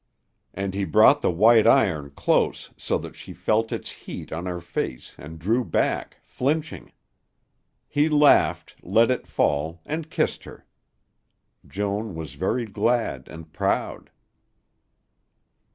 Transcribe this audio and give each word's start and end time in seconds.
And 0.55 0.73
he 0.73 0.83
brought 0.83 1.21
the 1.21 1.29
white 1.29 1.67
iron 1.67 2.09
close 2.09 2.71
so 2.75 2.97
that 2.97 3.15
she 3.15 3.33
felt 3.33 3.71
its 3.71 3.91
heat 3.91 4.31
on 4.33 4.47
her 4.47 4.59
face 4.59 5.13
and 5.19 5.37
drew 5.37 5.63
back, 5.63 6.17
flinching. 6.23 6.91
He 7.87 8.09
laughed, 8.09 8.77
let 8.81 9.11
it 9.11 9.27
fall, 9.27 9.79
and 9.85 10.09
kissed 10.09 10.43
her. 10.45 10.65
Joan 11.67 12.15
was 12.15 12.33
very 12.33 12.65
glad 12.65 13.27
and 13.27 13.53
proud. 13.53 14.09